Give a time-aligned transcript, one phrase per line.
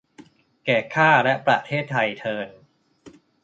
[0.65, 2.49] แก่ข้าและประเทศไทยเทอญ